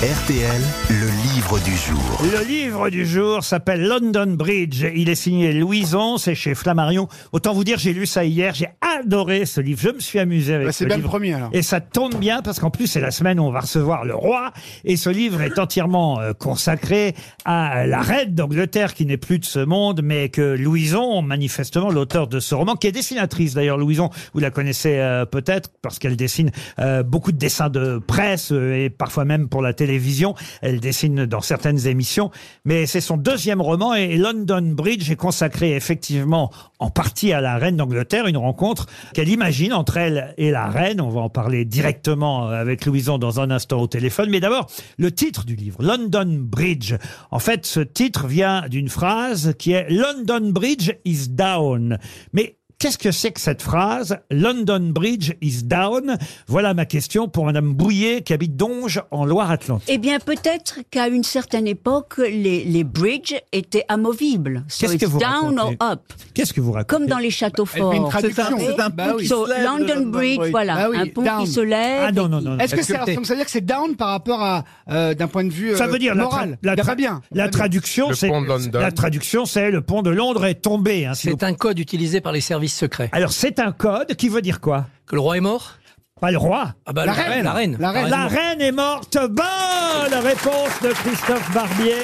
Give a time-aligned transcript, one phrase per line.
[0.00, 2.22] RTL, le livre du jour.
[2.22, 4.86] Le livre du jour s'appelle London Bridge.
[4.94, 7.06] Il est signé Louison, c'est chez Flammarion.
[7.32, 9.78] Autant vous dire, j'ai lu ça hier, j'ai adoré ce livre.
[9.82, 11.50] Je me suis amusé avec Bah, c'est ce bien le premier, alors.
[11.52, 14.14] Et ça tombe bien parce qu'en plus, c'est la semaine où on va recevoir le
[14.14, 14.54] roi.
[14.84, 17.14] Et ce livre est entièrement euh, consacré
[17.44, 22.26] à la reine d'Angleterre qui n'est plus de ce monde, mais que Louison, manifestement l'auteur
[22.26, 26.16] de ce roman, qui est dessinatrice d'ailleurs, Louison, vous la connaissez euh, peut-être parce qu'elle
[26.16, 30.36] dessine euh, beaucoup de dessins de presse euh, et parfois même pour la télévision.
[30.62, 32.30] Elle dessine dans certaines émissions,
[32.64, 37.56] mais c'est son deuxième roman et London Bridge est consacré effectivement en partie à la
[37.58, 41.00] reine d'Angleterre, une rencontre qu'elle imagine entre elle et la reine.
[41.00, 44.30] On va en parler directement avec Louison dans un instant au téléphone.
[44.30, 46.94] Mais d'abord, le titre du livre, London Bridge.
[47.32, 51.98] En fait, ce titre vient d'une phrase qui est London Bridge is down.
[52.32, 54.16] Mais Qu'est-ce que c'est que cette phrase?
[54.30, 56.16] London Bridge is down
[56.46, 59.86] Voilà ma question pour Madame Bouillet qui habite Donge en Loire-Atlantique.
[59.92, 64.64] Eh bien, peut-être qu'à une certaine époque, les, les bridges étaient amovibles.
[64.68, 65.76] So Qu'est-ce que it's vous down or racontez?
[65.92, 66.00] up.
[66.32, 66.88] Qu'est-ce que vous racontez?
[66.96, 68.08] Comme dans les châteaux une forts.
[68.08, 68.56] traduction.
[68.58, 69.22] C'est un Bah pont oui.
[69.24, 70.50] qui So, se lève, London Bridge, Bridge.
[70.50, 71.44] voilà, Bah oui, un pont down.
[71.44, 72.02] qui se lève.
[72.06, 72.52] Ah non, non, non.
[72.52, 72.58] non.
[72.60, 75.12] Est-ce que c'est alors, donc ça veut dire que c'est down par rapport à euh,
[75.12, 77.20] d'un point de vue Ça euh, veut dire la, tra- moral la, tra- bien.
[77.32, 78.78] la traduction, Le c'est pont de London.
[78.80, 81.04] la traduction, c'est le pont de Londres est tombé.
[81.04, 83.08] hein, si vous- C'est un code utilisé par les services secrets.
[83.12, 84.86] Alors c'est un code qui veut dire quoi?
[85.06, 85.72] Que le roi est mort?
[86.20, 86.74] Pas le roi.
[86.86, 87.30] Ah bah La la, reine.
[87.32, 87.76] reine, la reine.
[87.80, 88.10] La reine.
[88.10, 89.16] La reine est morte.
[89.30, 91.94] Bonne réponse de Christophe Barbier.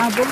[0.00, 0.22] Ah bon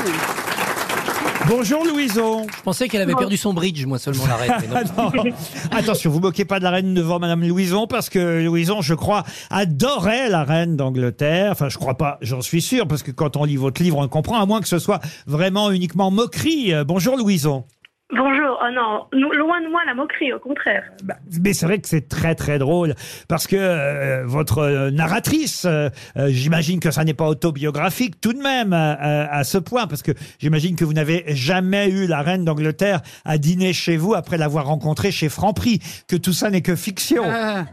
[1.49, 2.47] Bonjour Louison.
[2.55, 4.53] Je pensais qu'elle avait perdu son bridge, moi seulement la reine.
[4.61, 4.83] mais non.
[4.97, 5.79] Ah non.
[5.79, 9.25] Attention, vous moquez pas de la reine devant Madame Louison parce que Louison, je crois,
[9.51, 11.53] adorait la reine d'Angleterre.
[11.53, 14.09] Enfin, je crois pas, j'en suis sûr, parce que quand on lit votre livre, on
[14.09, 16.75] comprend, à moins que ce soit vraiment uniquement moquerie.
[16.75, 17.65] Euh, Bonjour Louison.
[18.11, 20.83] Bonjour, oh non, nous- loin de moi la moquerie, au contraire.
[21.05, 22.95] Bah, mais c'est vrai que c'est très très drôle
[23.29, 28.33] parce que euh, votre euh, narratrice, euh, euh, j'imagine que ça n'est pas autobiographique tout
[28.33, 32.07] de même euh, à, à ce point parce que j'imagine que vous n'avez jamais eu
[32.07, 36.49] la reine d'Angleterre à dîner chez vous après l'avoir rencontrée chez Franprix, que tout ça
[36.49, 37.25] n'est que fiction.
[37.27, 37.67] Ah,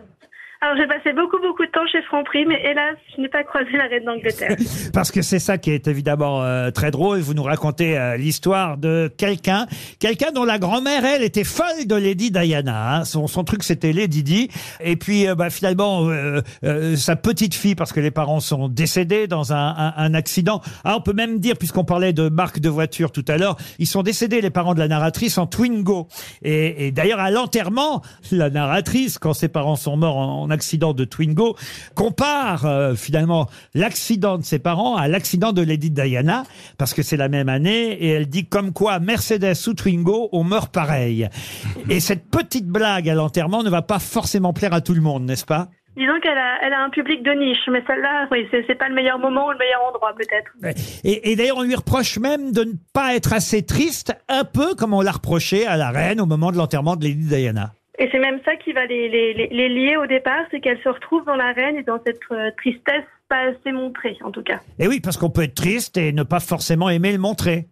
[0.65, 3.69] Alors j'ai passé beaucoup beaucoup de temps chez Franprix, mais hélas, je n'ai pas croisé
[3.73, 4.55] la reine d'Angleterre.
[4.93, 7.19] Parce que c'est ça qui est évidemment euh, très drôle.
[7.19, 9.67] Vous nous racontez euh, l'histoire de quelqu'un,
[9.99, 12.95] quelqu'un dont la grand-mère, elle, était folle de Lady Diana.
[12.95, 13.05] hein.
[13.05, 14.49] Son, son truc, c'était Lady Di.
[14.79, 18.67] Et puis, euh, bah, finalement, euh, euh, sa petite fille, parce que les parents sont
[18.67, 20.61] décédés dans un, un- accident.
[20.83, 23.85] Ah, on peut même dire, puisqu'on parlait de marque de voiture tout à l'heure, ils
[23.85, 26.07] sont décédés, les parents de la narratrice, en Twingo.
[26.41, 28.01] Et, et d'ailleurs, à l'enterrement,
[28.31, 31.55] la narratrice, quand ses parents sont morts en, en accident de Twingo,
[31.93, 36.43] compare euh, finalement l'accident de ses parents à l'accident de Lady Diana,
[36.77, 40.43] parce que c'est la même année, et elle dit comme quoi Mercedes ou Twingo, on
[40.43, 41.29] meurt pareil.
[41.89, 45.25] Et cette petite blague à l'enterrement ne va pas forcément plaire à tout le monde,
[45.25, 45.67] n'est-ce pas?
[45.97, 48.89] Disons qu'elle a, elle a un public de niche, mais celle-là, oui, c'est c'est pas
[48.89, 50.75] le meilleur moment ou le meilleur endroit peut-être.
[51.05, 54.75] Et, et d'ailleurs, on lui reproche même de ne pas être assez triste, un peu
[54.75, 57.71] comme on l'a reproché à la reine au moment de l'enterrement de Lady Diana.
[57.97, 61.35] Et c'est même ça qui va les, lier au départ, c'est qu'elle se retrouve dans
[61.35, 64.59] la reine et dans cette euh, tristesse pas assez montrée, en tout cas.
[64.79, 67.67] Et oui, parce qu'on peut être triste et ne pas forcément aimer le montrer.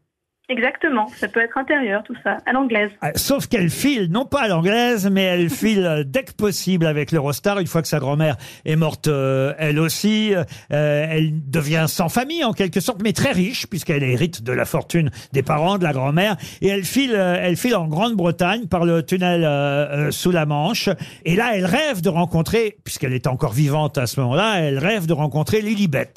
[0.49, 2.91] Exactement, ça peut être intérieur, tout ça, à l'anglaise.
[3.01, 7.11] Ah, Sauf qu'elle file, non pas à l'anglaise, mais elle file dès que possible avec
[7.11, 10.33] l'Eurostar, une fois que sa grand-mère est morte euh, elle aussi.
[10.35, 14.65] Euh, elle devient sans famille en quelque sorte, mais très riche, puisqu'elle hérite de la
[14.65, 16.35] fortune des parents, de la grand-mère.
[16.61, 20.45] Et elle file, euh, elle file en Grande-Bretagne par le tunnel euh, euh, sous la
[20.45, 20.89] Manche.
[21.23, 25.05] Et là, elle rêve de rencontrer, puisqu'elle est encore vivante à ce moment-là, elle rêve
[25.05, 26.13] de rencontrer Lilibet.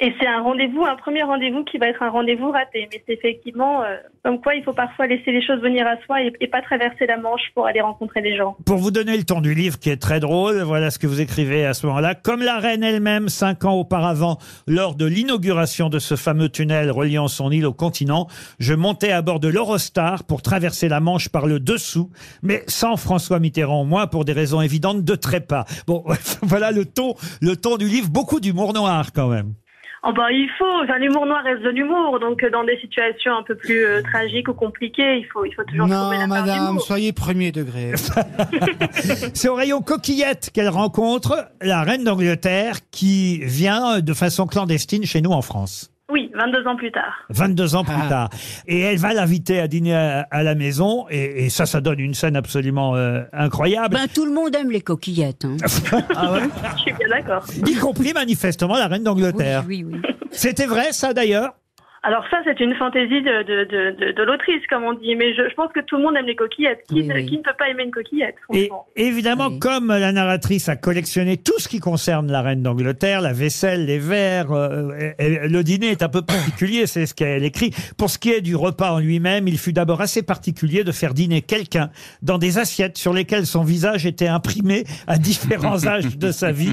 [0.00, 2.88] Et c'est un rendez-vous, un premier rendez-vous qui va être un rendez-vous raté.
[2.92, 6.22] Mais c'est effectivement euh, comme quoi il faut parfois laisser les choses venir à soi
[6.22, 8.56] et, et pas traverser la Manche pour aller rencontrer les gens.
[8.64, 11.20] Pour vous donner le ton du livre qui est très drôle, voilà ce que vous
[11.20, 12.14] écrivez à ce moment-là.
[12.14, 14.38] Comme la reine elle-même, cinq ans auparavant,
[14.68, 18.28] lors de l'inauguration de ce fameux tunnel reliant son île au continent,
[18.60, 22.10] je montais à bord de l'Eurostar pour traverser la Manche par le dessous,
[22.42, 25.64] mais sans François Mitterrand, moi, pour des raisons évidentes de trépas.
[25.88, 26.04] Bon,
[26.42, 28.10] voilà le ton, le ton du livre.
[28.10, 29.54] Beaucoup d'humour noir quand même.
[30.04, 33.36] Oh bah il faut, enfin l'humour noir reste de l'humour, donc euh, dans des situations
[33.36, 36.18] un peu plus euh, tragiques ou compliquées, il faut, il faut toujours trouver non, la
[36.18, 36.82] part madame, d'humour.
[36.82, 37.92] soyez premier degré.
[39.34, 45.20] C'est au rayon coquillette qu'elle rencontre la reine d'Angleterre qui vient de façon clandestine chez
[45.20, 45.90] nous en France.
[46.10, 47.12] Oui, 22 ans plus tard.
[47.28, 48.08] 22 ans plus Ah.
[48.08, 48.30] tard.
[48.66, 51.06] Et elle va l'inviter à dîner à, à la maison.
[51.10, 53.94] Et, et ça, ça donne une scène absolument euh, incroyable.
[53.94, 55.44] Ben, tout le monde aime les coquillettes.
[55.44, 55.56] hein.
[55.66, 57.44] Je suis bien d'accord.
[57.66, 59.64] y compris manifestement la reine d'Angleterre.
[59.68, 60.10] Oui, oui, oui.
[60.30, 61.54] C'était vrai, ça d'ailleurs?
[62.08, 65.14] Alors ça, c'est une fantaisie de, de, de, de, de l'autrice, comme on dit.
[65.14, 66.80] Mais je, je pense que tout le monde aime les coquillettes.
[66.88, 67.26] Qui, Oui, ne, oui.
[67.26, 69.58] qui ne peut pas aimer une coquillette, Et évidemment, Oui.
[69.58, 73.98] comme la narratrice a collectionné tout ce qui concerne la reine d'Angleterre, la vaisselle, les
[73.98, 77.72] verres, euh, et- et le dîner est un peu particulier, c'est ce qu'elle écrit.
[77.98, 81.12] Pour ce qui est du repas en lui-même, il fut d'abord assez particulier de faire
[81.12, 81.90] dîner quelqu'un
[82.22, 86.72] dans des assiettes sur lesquelles son visage était imprimé à différents âges de sa vie.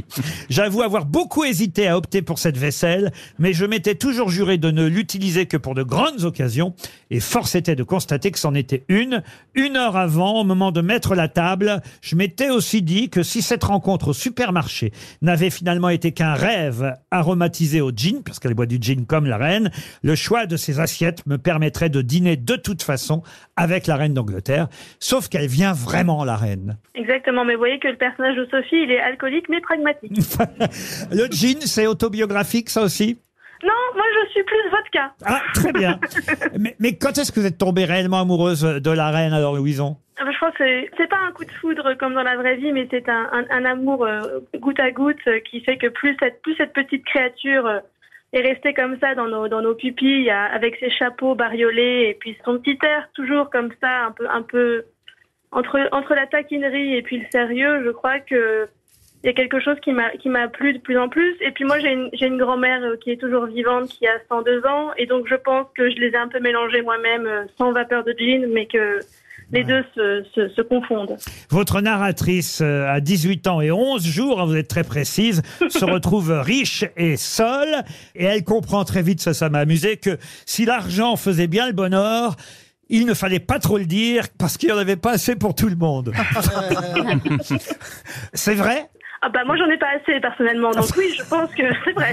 [0.49, 4.71] J'avoue avoir beaucoup hésité à opter pour cette vaisselle, mais je m'étais toujours juré de
[4.71, 6.74] ne l'utiliser que pour de grandes occasions,
[7.10, 9.24] et force était de constater que c'en était une.
[9.56, 13.42] Une heure avant, au moment de mettre la table, je m'étais aussi dit que si
[13.42, 14.92] cette rencontre au supermarché
[15.22, 19.38] n'avait finalement été qu'un rêve aromatisé au gin, parce qu'elle boit du gin comme la
[19.38, 19.72] reine,
[20.04, 23.24] le choix de ces assiettes me permettrait de dîner de toute façon
[23.56, 24.68] avec la reine d'Angleterre,
[25.00, 26.78] sauf qu'elle vient vraiment la reine.
[26.94, 27.45] Exactement.
[27.45, 30.12] Mais vous voyez que le personnage de Sophie, il est alcoolique mais pragmatique.
[31.12, 33.18] Le gin, c'est autobiographique, ça aussi?
[33.65, 35.12] Non, moi je suis plus vodka.
[35.25, 36.00] Ah, très bien.
[36.59, 39.97] mais, mais quand est-ce que vous êtes tombée réellement amoureuse de la reine, alors, Louison?
[40.17, 42.56] Ah bah, Je crois que c'est- pas un coup de foudre comme dans la vraie
[42.56, 44.21] vie, mais c'est un, un, un amour euh,
[44.59, 47.79] goutte à goutte euh, qui fait que plus cette, plus cette petite créature euh,
[48.33, 52.38] est restée comme ça dans nos, dans nos pupilles, avec ses chapeaux bariolés et puis
[52.45, 54.83] son petit air toujours comme ça, un peu, un peu
[55.51, 58.68] entre, entre la taquinerie et puis le sérieux, je crois que
[59.25, 61.36] il y a quelque chose qui m'a qui m'a plu de plus en plus.
[61.42, 64.19] Et puis moi j'ai une, j'ai une grand-mère euh, qui est toujours vivante, qui a
[64.30, 67.45] 102 ans, et donc je pense que je les ai un peu mélangés moi-même, euh,
[67.57, 69.00] sans vapeur de gin, mais que
[69.51, 71.18] les deux se, se, se confondent.
[71.50, 75.86] Votre narratrice euh, à 18 ans et 11 jours, hein, vous êtes très précise, se
[75.92, 77.83] retrouve riche et seule
[78.13, 81.74] et elle comprend très vite, ça ça m'a amusé, que si l'argent faisait bien le
[81.74, 82.36] bonheur,
[82.89, 85.56] il ne fallait pas trop le dire parce qu'il n'y en avait pas assez pour
[85.56, 86.13] tout le monde.
[88.33, 88.89] C'est vrai?
[89.27, 92.12] Ah bah moi j'en ai pas assez personnellement, donc oui je pense que c'est vrai.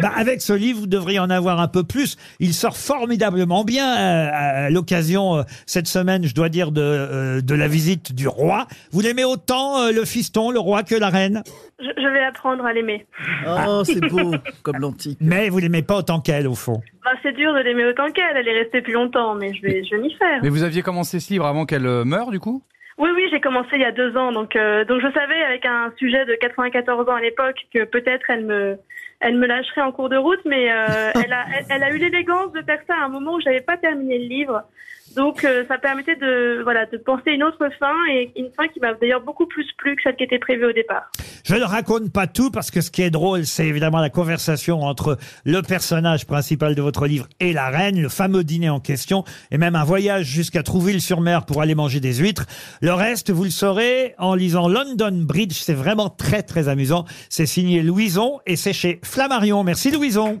[0.00, 2.16] Bah, avec ce livre, vous devriez en avoir un peu plus.
[2.40, 7.40] Il sort formidablement bien euh, à l'occasion euh, cette semaine, je dois dire, de, euh,
[7.42, 8.66] de la visite du roi.
[8.90, 11.42] Vous l'aimez autant euh, le fiston, le roi, que la reine?
[11.78, 13.06] Je, je vais apprendre à l'aimer.
[13.46, 15.18] Oh, c'est beau, comme l'antique.
[15.20, 16.80] Mais vous l'aimez pas autant qu'elle, au fond.
[17.04, 19.84] Bah, c'est dur de l'aimer autant qu'elle, elle est restée plus longtemps, mais je vais,
[19.84, 20.40] je vais m'y faire.
[20.42, 22.62] Mais vous aviez commencé ce livre avant qu'elle euh, meure, du coup?
[22.98, 25.66] Oui, oui, j'ai commencé il y a deux ans, donc euh, donc je savais avec
[25.66, 28.78] un sujet de 94 ans à l'époque que peut-être elle me
[29.20, 31.98] elle me lâcherait en cours de route, mais euh, elle a elle, elle a eu
[31.98, 34.62] l'élégance de faire ça à un moment où j'avais pas terminé le livre,
[35.16, 38.80] donc euh, ça permettait de voilà de penser une autre fin et une fin qui
[38.80, 41.10] m'a d'ailleurs beaucoup plus plu que celle qui était prévue au départ.
[41.44, 44.82] Je ne raconte pas tout parce que ce qui est drôle, c'est évidemment la conversation
[44.82, 49.24] entre le personnage principal de votre livre et la reine, le fameux dîner en question,
[49.50, 52.46] et même un voyage jusqu'à Trouville-sur-Mer pour aller manger des huîtres.
[52.82, 55.54] Le reste, vous le saurez en lisant London Bridge.
[55.54, 57.04] C'est vraiment très très amusant.
[57.30, 59.64] C'est signé Louison et c'est chez Flammarion.
[59.64, 60.40] Merci Louison.